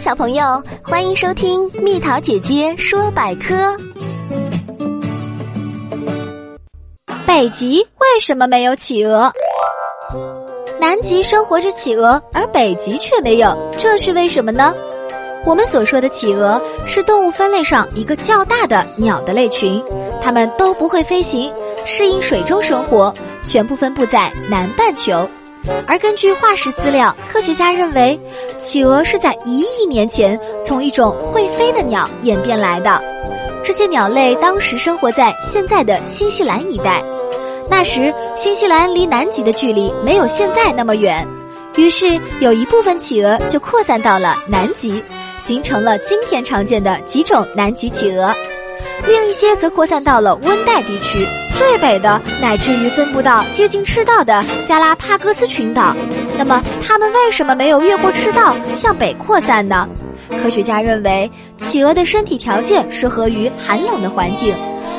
[0.00, 3.76] 小朋友，欢迎收听蜜桃姐姐说百科。
[7.26, 9.30] 北极为什么没有企鹅？
[10.80, 14.74] 南极生活着企鹅，而北极却没有，这是为什么呢？
[15.44, 19.84] 我们所说的企鹅是动物分类上一个较大的鸟的类群，
[20.22, 21.52] 它们都不会飞行，
[21.84, 23.12] 适应水中生活，
[23.42, 25.28] 全部分布在南半球。
[25.86, 28.18] 而根据化石资料，科学家认为，
[28.58, 33.02] 企鹅是在一亿年前从一种会飞的鸟演变来的。
[33.62, 37.02] 这些鸟类当时生活在现在的新西兰一带，
[37.68, 41.26] 那时新西兰离南极的距离没有现在那么远，
[41.76, 45.02] 于是有一部分企鹅就扩散到了南极，
[45.38, 48.34] 形成了今天常见的几种南极企鹅。
[49.06, 51.26] 另一些则扩散到了温带地区，
[51.58, 55.94] 最北的乃至于分布到接近赤道的加拉帕戈斯群岛。
[56.38, 59.88] 那么，它们为什么没有越过赤道向北扩散呢？
[60.42, 64.54] 科学家认为，企鹅的身体条件适合于寒冷的环境，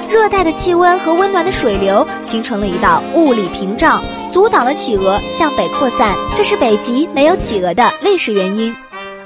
[0.09, 6.13] 热带的气温和温暖的水流形成了一道物理屏障，阻挡了企鹅向北扩散。
[6.35, 8.75] 这是北极没有企鹅的历史原因。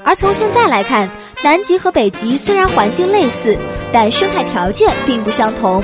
[0.06, 1.10] 而从现在来看，
[1.42, 3.58] 南极和北极虽然环境类似，
[3.92, 5.82] 但生态条件并不相同。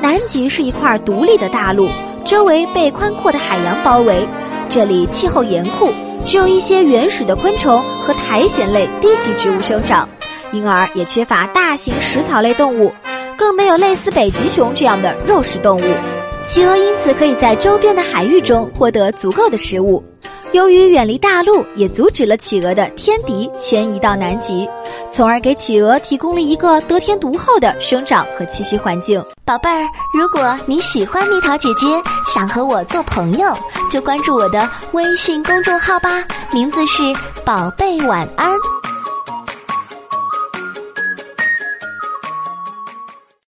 [0.00, 1.86] 南极是一块独立的大陆，
[2.24, 4.26] 周围被宽阔的海洋包围，
[4.70, 5.90] 这里气候严酷，
[6.24, 10.08] 只有一些原始的昆虫和苔藓类低级植物生长，
[10.50, 12.90] 因而也缺乏大型食草类动物，
[13.36, 15.84] 更没有类似北极熊这样的肉食动物。
[16.42, 20.02] 企鹅因此可以在周边的海域中获得足够的食物。
[20.52, 24.68] 由于远离大陆，也阻止了企鹅的天敌迁移到南极，
[25.10, 29.22] 从而给企鹅提供了一个得天独厚的生长和栖息环境。
[29.44, 31.86] 宝贝儿，如果你喜欢蜜桃姐姐，
[32.26, 33.54] 想和我做朋友，
[33.90, 37.02] 就关注我的微信公众号吧，名字是
[37.44, 38.52] “宝贝晚安”。